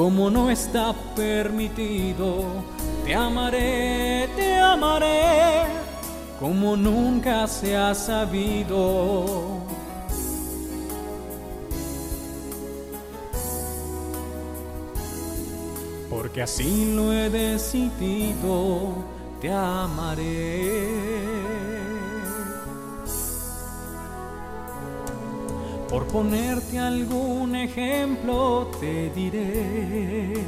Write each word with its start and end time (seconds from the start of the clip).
como 0.00 0.30
no 0.30 0.50
está 0.50 0.94
permitido. 1.14 2.42
Te 3.04 3.14
amaré, 3.14 4.30
te 4.34 4.58
amaré, 4.58 5.66
como 6.38 6.74
nunca 6.74 7.46
se 7.46 7.76
ha 7.76 7.94
sabido. 7.94 9.58
porque 16.08 16.42
así 16.42 16.92
lo 16.94 17.12
he 17.12 17.30
decidido, 17.30 18.94
te 19.40 19.50
amaré. 19.50 21.39
Por 25.90 26.06
ponerte 26.06 26.78
algún 26.78 27.56
ejemplo, 27.56 28.70
te 28.78 29.10
diré 29.10 30.44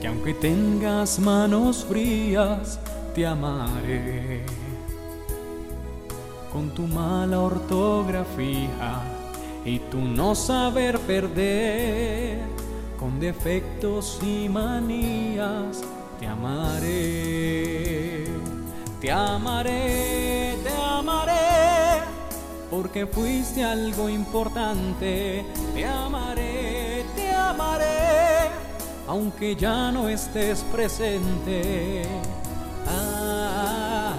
que 0.00 0.08
aunque 0.08 0.34
tengas 0.34 1.20
manos 1.20 1.84
frías, 1.84 2.80
te 3.14 3.24
amaré. 3.24 4.44
Con 6.52 6.70
tu 6.70 6.82
mala 6.88 7.38
ortografía 7.38 9.00
y 9.64 9.78
tu 9.78 9.98
no 10.00 10.34
saber 10.34 10.98
perder 10.98 12.40
con 12.98 13.20
defectos 13.20 14.18
y 14.22 14.48
manías, 14.48 15.82
te 16.18 16.26
amaré, 16.26 18.24
te 19.00 19.12
amaré, 19.12 20.56
te 20.64 20.70
amaré, 20.70 21.53
porque 22.76 23.06
fuiste 23.06 23.62
algo 23.62 24.08
importante, 24.08 25.44
te 25.74 25.86
amaré, 25.86 27.04
te 27.14 27.32
amaré, 27.32 28.50
aunque 29.06 29.54
ya 29.54 29.92
no 29.92 30.08
estés 30.08 30.64
presente. 30.72 32.02
Ah, 32.88 34.16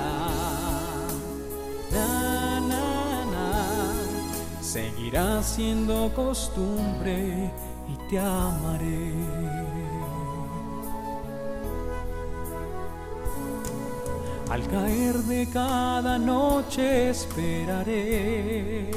na, 1.92 2.62
na, 2.62 3.26
na, 3.26 3.62
seguirá 4.62 5.44
siendo 5.44 6.14
costumbre 6.16 7.52
y 7.90 8.10
te 8.10 8.18
amaré. 8.20 9.85
Al 14.50 14.68
caer 14.68 15.16
de 15.24 15.48
cada 15.50 16.18
noche 16.18 17.10
esperaré 17.10 18.92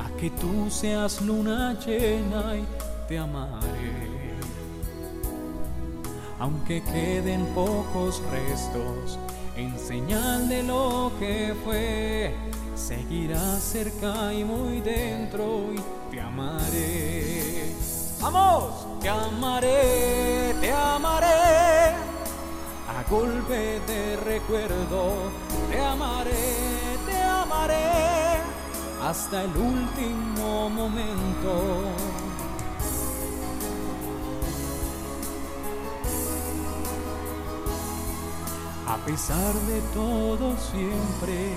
a 0.00 0.16
que 0.18 0.30
tú 0.30 0.68
seas 0.68 1.22
luna 1.22 1.78
llena 1.78 2.56
y 2.56 2.66
te 3.08 3.18
amaré. 3.18 4.16
Aunque 6.38 6.82
queden 6.82 7.46
pocos 7.54 8.20
restos 8.30 9.18
en 9.56 9.78
señal 9.78 10.48
de 10.48 10.62
lo 10.62 11.12
que 11.18 11.54
fue, 11.64 12.34
seguirás 12.74 13.62
cerca 13.62 14.34
y 14.34 14.44
muy 14.44 14.80
dentro 14.80 15.72
y 15.72 15.80
te 16.14 16.20
amaré. 16.20 17.72
Vamos, 18.20 19.00
te 19.00 19.08
amaré, 19.08 19.95
golpe 23.10 23.80
de 23.86 24.16
recuerdo, 24.16 25.30
te 25.70 25.80
amaré, 25.80 26.54
te 27.06 27.22
amaré. 27.22 28.40
Hasta 29.02 29.44
el 29.44 29.56
último 29.56 30.68
momento. 30.70 31.92
A 38.88 38.96
pesar 39.04 39.52
de 39.52 39.80
todo 39.92 40.56
siempre 40.56 41.52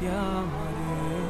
te 0.00 0.08
amaré. 0.08 1.27